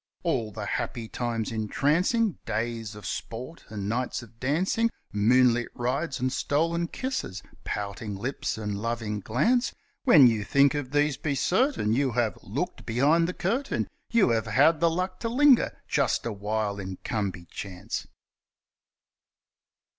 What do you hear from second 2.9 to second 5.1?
of sport and nights of dancing,